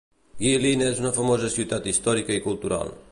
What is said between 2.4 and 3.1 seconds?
cultural.